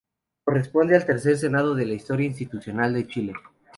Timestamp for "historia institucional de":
1.93-3.05